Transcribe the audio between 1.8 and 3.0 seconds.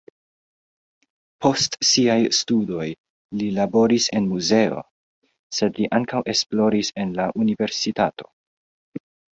siaj studoj